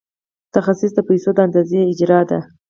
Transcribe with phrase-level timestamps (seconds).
[0.55, 2.39] تخصیص د پیسو د اندازې اجرا ده.